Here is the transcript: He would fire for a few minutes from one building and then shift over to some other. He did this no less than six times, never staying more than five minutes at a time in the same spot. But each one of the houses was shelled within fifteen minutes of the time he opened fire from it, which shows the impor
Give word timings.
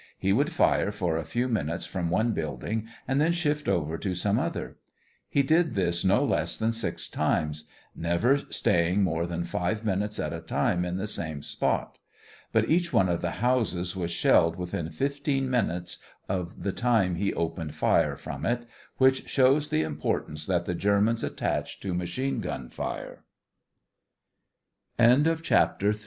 He 0.17 0.33
would 0.33 0.51
fire 0.51 0.91
for 0.91 1.15
a 1.15 1.23
few 1.23 1.47
minutes 1.47 1.85
from 1.85 2.09
one 2.09 2.31
building 2.31 2.87
and 3.07 3.21
then 3.21 3.33
shift 3.33 3.67
over 3.69 3.99
to 3.99 4.15
some 4.15 4.39
other. 4.39 4.77
He 5.29 5.43
did 5.43 5.75
this 5.75 6.03
no 6.03 6.25
less 6.25 6.57
than 6.57 6.71
six 6.71 7.07
times, 7.07 7.65
never 7.95 8.39
staying 8.49 9.03
more 9.03 9.27
than 9.27 9.43
five 9.43 9.85
minutes 9.85 10.19
at 10.19 10.33
a 10.33 10.41
time 10.41 10.85
in 10.85 10.97
the 10.97 11.05
same 11.05 11.43
spot. 11.43 11.99
But 12.51 12.67
each 12.67 12.91
one 12.91 13.09
of 13.09 13.21
the 13.21 13.29
houses 13.45 13.95
was 13.95 14.09
shelled 14.09 14.55
within 14.55 14.89
fifteen 14.89 15.47
minutes 15.47 15.99
of 16.27 16.63
the 16.63 16.71
time 16.71 17.13
he 17.13 17.31
opened 17.35 17.75
fire 17.75 18.15
from 18.15 18.43
it, 18.43 18.65
which 19.03 19.29
shows 19.29 19.69
the 19.69 19.83
impor 19.83 20.25